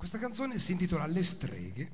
Questa 0.00 0.16
canzone 0.16 0.58
si 0.58 0.72
intitola 0.72 1.06
Le 1.06 1.22
streghe 1.22 1.90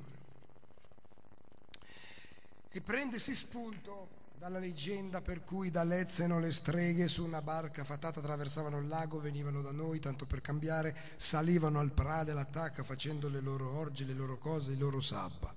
e 2.71 2.81
prende 2.81 3.19
si 3.19 3.35
spunto 3.35 4.07
dalla 4.39 4.61
leggenda 4.61 5.21
per 5.21 5.43
cui 5.43 5.71
da 5.71 5.83
Lezzeno 5.83 6.39
le 6.39 6.53
streghe 6.53 7.09
su 7.09 7.25
una 7.25 7.43
barca 7.43 7.83
fatata 7.83 8.21
attraversavano 8.21 8.79
il 8.79 8.87
lago, 8.87 9.21
venivano 9.21 9.61
da 9.61 9.73
noi 9.73 9.99
tanto 9.99 10.25
per 10.25 10.41
cambiare, 10.41 10.97
salivano 11.17 11.81
al 11.81 11.91
Prade, 11.91 12.31
all'attacca 12.31 12.85
facendo 12.85 13.29
le 13.29 13.41
loro 13.41 13.73
orge, 13.77 14.05
le 14.05 14.15
loro 14.15 14.39
cose, 14.39 14.71
il 14.71 14.79
loro 14.79 15.01
sabba. 15.01 15.53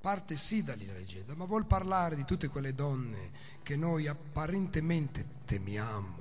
Parte 0.00 0.34
sì 0.34 0.64
da 0.64 0.74
lì 0.74 0.86
la 0.86 0.94
leggenda, 0.94 1.36
ma 1.36 1.44
vuol 1.44 1.66
parlare 1.66 2.16
di 2.16 2.24
tutte 2.24 2.48
quelle 2.48 2.74
donne 2.74 3.30
che 3.62 3.76
noi 3.76 4.08
apparentemente 4.08 5.24
temiamo, 5.44 6.18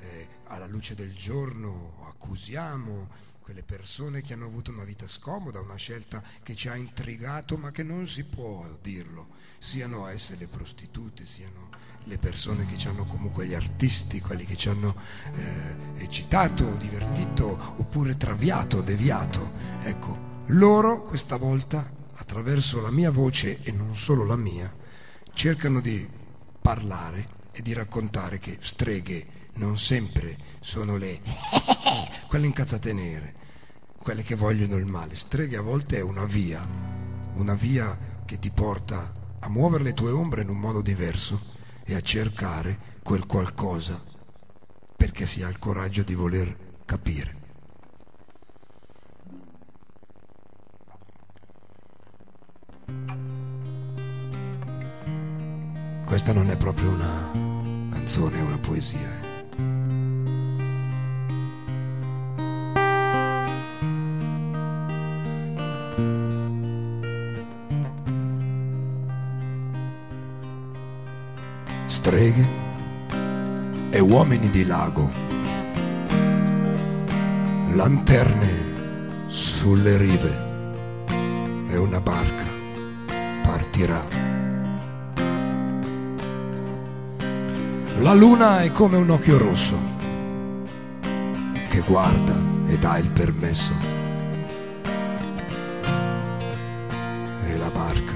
eh, 0.00 0.28
alla 0.48 0.66
luce 0.66 0.94
del 0.94 1.14
giorno 1.14 2.04
accusiamo, 2.06 3.32
quelle 3.44 3.62
persone 3.62 4.22
che 4.22 4.32
hanno 4.32 4.46
avuto 4.46 4.70
una 4.70 4.84
vita 4.84 5.06
scomoda, 5.06 5.60
una 5.60 5.76
scelta 5.76 6.22
che 6.42 6.54
ci 6.54 6.68
ha 6.68 6.76
intrigato 6.76 7.58
ma 7.58 7.70
che 7.70 7.82
non 7.82 8.06
si 8.06 8.24
può 8.24 8.66
dirlo, 8.80 9.28
siano 9.58 10.06
esse 10.06 10.34
le 10.36 10.46
prostitute, 10.46 11.26
siano 11.26 11.68
le 12.04 12.16
persone 12.16 12.64
che 12.64 12.78
ci 12.78 12.88
hanno 12.88 13.04
comunque 13.04 13.46
gli 13.46 13.52
artisti, 13.52 14.22
quelli 14.22 14.46
che 14.46 14.56
ci 14.56 14.70
hanno 14.70 14.96
eh, 15.36 16.02
eccitato, 16.02 16.76
divertito 16.76 17.74
oppure 17.76 18.16
traviato, 18.16 18.80
deviato. 18.80 19.52
Ecco, 19.82 20.42
loro 20.46 21.02
questa 21.02 21.36
volta 21.36 21.92
attraverso 22.14 22.80
la 22.80 22.90
mia 22.90 23.10
voce 23.10 23.60
e 23.62 23.72
non 23.72 23.94
solo 23.94 24.24
la 24.24 24.36
mia 24.36 24.74
cercano 25.34 25.80
di 25.80 26.08
parlare 26.62 27.42
e 27.52 27.60
di 27.60 27.74
raccontare 27.74 28.38
che 28.38 28.56
streghe 28.62 29.50
non 29.56 29.76
sempre 29.76 30.34
sono 30.60 30.96
le 30.96 31.20
quelle 32.34 32.48
incazzate 32.48 32.92
nere, 32.92 33.34
quelle 33.96 34.24
che 34.24 34.34
vogliono 34.34 34.74
il 34.74 34.86
male. 34.86 35.14
Streghe 35.14 35.56
a 35.56 35.60
volte 35.60 35.98
è 35.98 36.00
una 36.00 36.24
via, 36.24 36.66
una 37.36 37.54
via 37.54 37.96
che 38.24 38.40
ti 38.40 38.50
porta 38.50 39.12
a 39.38 39.48
muovere 39.48 39.84
le 39.84 39.94
tue 39.94 40.10
ombre 40.10 40.42
in 40.42 40.48
un 40.48 40.58
modo 40.58 40.80
diverso 40.80 41.40
e 41.84 41.94
a 41.94 42.00
cercare 42.00 42.98
quel 43.04 43.24
qualcosa 43.26 44.02
perché 44.96 45.26
si 45.26 45.44
ha 45.44 45.48
il 45.48 45.60
coraggio 45.60 46.02
di 46.02 46.14
voler 46.14 46.56
capire. 46.84 47.36
Questa 56.04 56.32
non 56.32 56.50
è 56.50 56.56
proprio 56.56 56.90
una 56.90 57.30
canzone, 57.90 58.38
è 58.38 58.42
una 58.42 58.58
poesia. 58.58 59.20
eh. 59.22 59.33
Uomini 74.14 74.48
di 74.48 74.64
lago, 74.64 75.10
lanterne 77.72 79.26
sulle 79.26 79.96
rive 79.96 80.42
e 81.66 81.76
una 81.76 82.00
barca 82.00 82.44
partirà. 83.42 84.06
La 88.02 88.14
luna 88.14 88.62
è 88.62 88.70
come 88.70 88.98
un 88.98 89.10
occhio 89.10 89.36
rosso 89.36 89.76
che 91.68 91.80
guarda 91.84 92.36
e 92.68 92.78
dà 92.78 92.98
il 92.98 93.10
permesso. 93.10 93.72
E 97.48 97.56
la 97.56 97.70
barca 97.70 98.14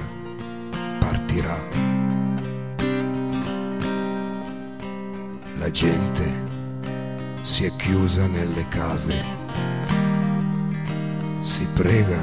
Gente 5.71 6.25
si 7.43 7.65
è 7.65 7.71
chiusa 7.75 8.25
nelle 8.25 8.67
case, 8.69 9.23
si 11.41 11.65
prega 11.73 12.19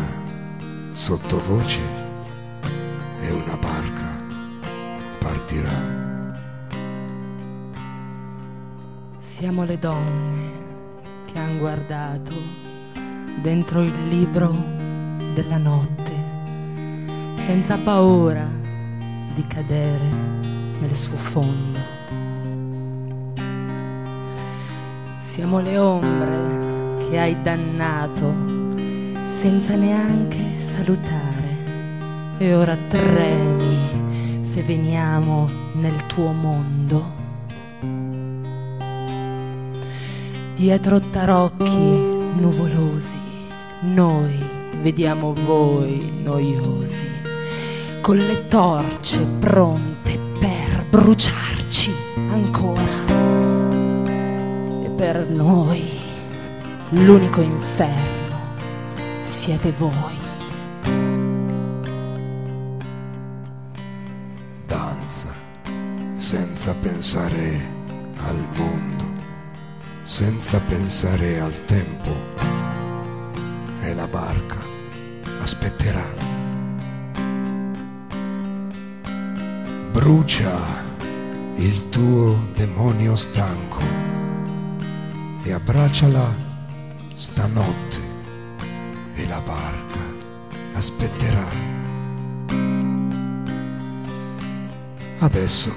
sottovoce 0.91 1.81
e 3.23 3.31
una 3.31 3.57
barca 3.57 4.05
partirà. 5.19 5.95
Siamo 9.19 9.65
le 9.65 9.79
donne 9.79 10.51
che 11.27 11.39
han 11.39 11.59
guardato 11.59 12.33
dentro 13.41 13.81
il 13.83 14.09
libro 14.09 14.51
della 15.35 15.59
notte, 15.59 16.13
senza 17.37 17.79
paura 17.79 18.47
di 19.35 19.47
cadere 19.47 20.09
nel 20.81 20.97
suo 20.97 21.17
fondo. 21.17 21.97
Siamo 25.37 25.61
le 25.61 25.77
ombre 25.77 26.97
che 27.11 27.19
hai 27.19 27.43
dannato 27.43 28.33
senza 29.27 29.77
neanche 29.77 30.63
salutare 30.63 31.59
e 32.39 32.55
ora 32.55 32.75
tremi 32.89 34.41
se 34.41 34.63
veniamo 34.63 35.47
nel 35.75 36.07
tuo 36.07 36.33
mondo. 36.33 37.13
Dietro 40.55 41.01
tarocchi 41.01 41.69
nuvolosi, 42.39 43.21
noi 43.83 44.39
vediamo 44.81 45.35
voi 45.35 46.19
noiosi, 46.23 47.11
con 48.01 48.17
le 48.17 48.49
torce 48.49 49.19
pronte 49.39 50.19
per 50.41 50.87
bruciarci 50.89 51.93
ancora. 52.31 53.16
Per 54.97 55.29
noi 55.29 56.01
l'unico 56.91 57.43
inferno 57.43 58.39
siete 59.27 59.71
voi. 59.73 60.25
danza 64.67 65.33
senza 66.17 66.75
pensare 66.75 67.61
al 68.27 68.47
mondo, 68.57 69.05
senza 70.03 70.59
pensare 70.61 71.41
al 71.41 71.65
tempo 71.67 72.11
e 73.83 73.95
la 73.95 74.07
barca 74.07 74.59
aspetterà. 75.41 76.05
Brucia 79.93 80.85
il 81.57 81.89
tuo 81.89 82.49
demonio 82.55 83.15
stanco 83.15 84.06
e 85.47 85.53
abbracciala 85.53 86.35
stanotte 87.15 88.01
e 89.15 89.29
la 89.29 89.41
barca 89.41 90.01
aspetterà. 90.75 91.47
Adesso 95.19 95.73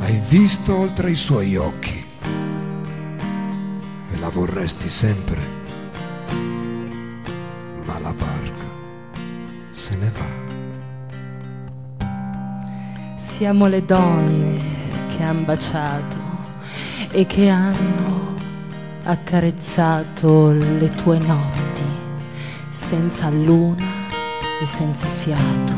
hai 0.00 0.20
visto 0.28 0.76
oltre 0.76 1.10
i 1.12 1.14
suoi 1.14 1.54
occhi 1.54 2.04
e 4.10 4.18
la 4.18 4.28
vorresti 4.28 4.88
sempre, 4.88 5.40
ma 7.84 8.00
la 8.00 8.12
barca 8.12 8.66
se 9.70 9.96
ne 9.96 10.12
va. 10.18 12.06
Siamo 13.16 13.68
le 13.68 13.84
donne 13.84 14.60
che 15.06 15.22
han 15.22 15.44
baciato 15.44 16.16
e 17.12 17.24
che 17.24 17.48
hanno 17.48 18.17
accarezzato 19.10 20.50
le 20.50 20.90
tue 20.90 21.18
notti 21.18 21.82
senza 22.68 23.30
luna 23.30 23.82
e 24.60 24.66
senza 24.66 25.06
fiato. 25.06 25.72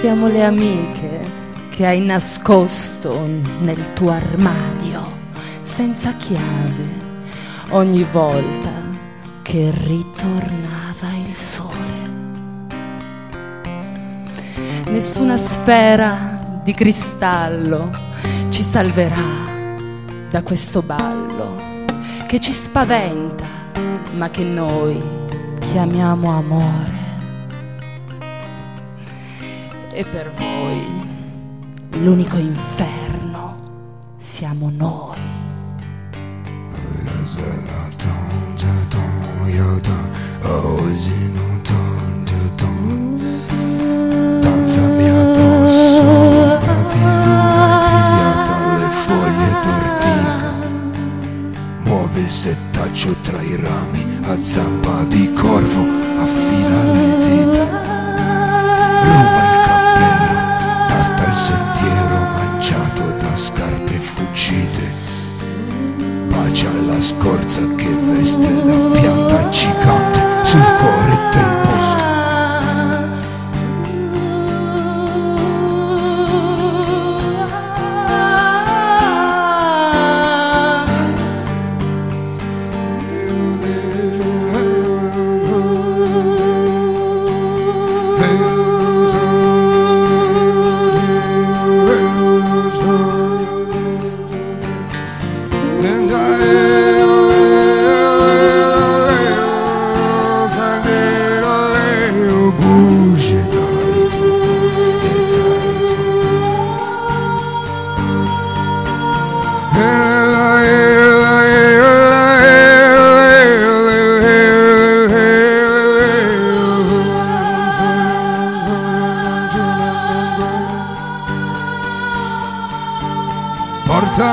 Siamo 0.00 0.26
le 0.28 0.44
amiche 0.44 1.20
che 1.68 1.84
hai 1.84 2.00
nascosto 2.00 3.28
nel 3.60 3.92
tuo 3.92 4.10
armadio 4.10 5.16
senza 5.60 6.14
chiave 6.14 7.06
ogni 7.70 8.06
volta 8.10 8.70
che 9.42 9.70
ritornava 9.84 11.12
il 11.26 11.34
sole. 11.34 11.76
Nessuna 14.88 15.36
sfera 15.36 16.60
di 16.64 16.72
cristallo 16.72 17.90
ci 18.48 18.62
salverà 18.62 19.47
da 20.30 20.42
questo 20.42 20.82
ballo 20.82 21.56
che 22.26 22.40
ci 22.40 22.52
spaventa 22.52 23.46
ma 24.14 24.30
che 24.30 24.44
noi 24.44 25.00
chiamiamo 25.60 26.30
amore. 26.30 26.96
E 29.92 30.04
per 30.04 30.32
voi 30.34 32.00
l'unico 32.00 32.36
inferno 32.36 33.56
siamo 34.18 34.70
noi. 34.70 35.16
De 37.36 37.48
A 54.30 54.36
zampa 54.42 55.04
di 55.08 55.32
corvo 55.32 55.86
Affila 56.18 56.92
le 56.92 57.07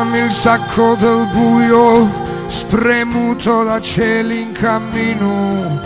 Portami 0.06 0.20
il 0.20 0.32
sacco 0.32 0.96
del 0.96 1.28
buio, 1.32 2.08
spremuto 2.46 3.64
da 3.64 3.82
cieli 3.82 4.42
in 4.42 4.52
cammino. 4.52 5.80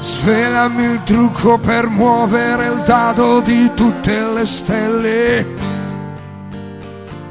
Svelami 0.00 0.84
il 0.84 1.02
trucco 1.02 1.58
per 1.58 1.86
muovere 1.88 2.68
il 2.68 2.82
dado 2.86 3.40
di 3.40 3.70
tutte 3.74 4.26
le 4.26 4.46
stelle. 4.46 5.46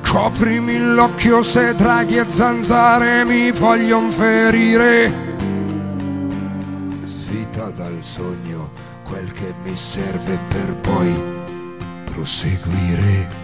Coprimi 0.08 0.78
l'occhio 0.94 1.42
se 1.42 1.74
draghi 1.74 2.18
e 2.18 2.26
zanzare 2.28 3.24
mi 3.24 3.50
vogliono 3.52 4.10
ferire. 4.10 5.12
Svita 7.04 7.72
dal 7.76 7.98
sogno 8.02 8.70
quel 9.08 9.32
che 9.32 9.54
mi 9.64 9.76
serve 9.76 10.38
per 10.50 10.76
poi 10.82 11.24
proseguire. 12.14 13.41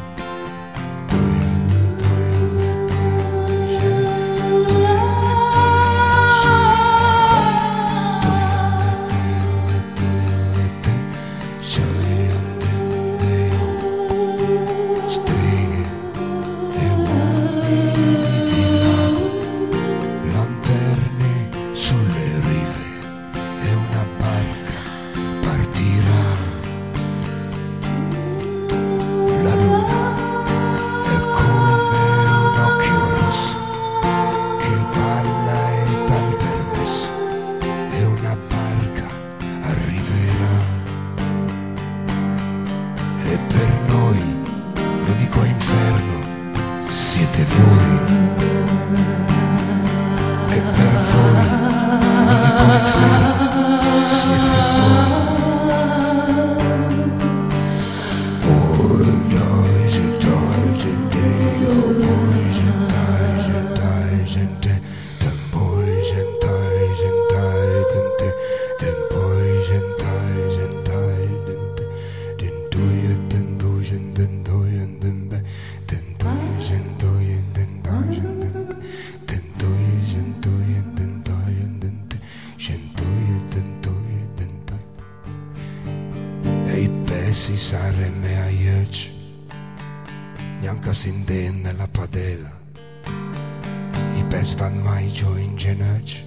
E 43.29 43.37
per 43.49 43.69
noi 43.87 44.19
l'unico 45.05 45.43
inferno 45.43 46.87
siete 46.89 47.43
voi. 47.43 47.96
I 87.47 87.49
pesi 87.49 87.63
saremme 87.63 88.41
a 88.41 88.49
ieci, 88.49 89.13
neanche 90.59 90.93
sin 90.93 91.23
nella 91.61 91.87
padella. 91.87 92.51
I 94.15 94.23
pes 94.27 94.53
van 94.55 94.81
mai 94.81 95.09
giù 95.13 95.33
in 95.37 95.55
genocchio, 95.55 96.23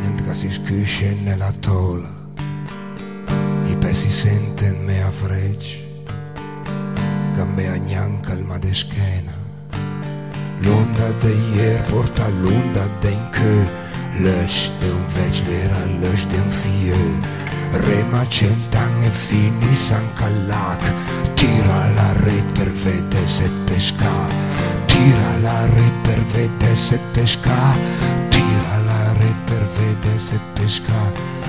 neanche 0.00 0.32
si 0.32 0.50
scusce 0.50 1.14
nella 1.22 1.52
tola. 1.60 2.10
I 3.66 3.76
pesi 3.76 4.10
senten 4.10 4.84
me 4.84 5.02
a 5.04 5.10
frecci, 5.10 6.02
che 7.36 7.44
me 7.44 7.68
a 7.68 7.76
neanche 7.76 8.32
al 8.32 8.42
madeschena. 8.42 9.34
L'onda 10.62 11.12
de 11.12 11.32
ieri 11.54 11.82
porta 11.88 12.26
l'onda 12.28 12.88
de 13.00 13.10
in 13.10 13.30
che, 13.30 13.68
l'ăși 14.18 14.70
de 14.80 14.86
un 14.86 15.06
veci 15.14 15.42
ma 18.10 18.26
cent'anni 18.26 19.06
e 19.06 19.10
fini 19.10 19.74
San 19.74 20.06
Callac. 20.14 20.92
Tira 21.34 21.90
la 21.94 22.12
rete 22.12 22.52
per 22.52 22.70
vedere 22.70 23.26
se 23.26 23.48
pesca 23.64 24.10
Tira 24.84 25.38
la 25.40 25.64
rete 25.66 25.90
per 26.02 26.20
vedere 26.24 26.74
se 26.74 26.98
pesca 27.12 27.54
Tira 28.28 28.76
la 28.84 29.12
rete 29.14 29.34
per 29.44 29.66
vedere 29.78 30.18
se 30.18 30.38
pesca 30.52 31.39